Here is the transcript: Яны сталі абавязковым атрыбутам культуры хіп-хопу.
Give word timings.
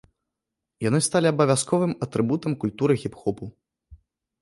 Яны 0.87 0.99
сталі 1.09 1.27
абавязковым 1.33 1.93
атрыбутам 2.09 2.51
культуры 2.67 2.93
хіп-хопу. 3.07 3.45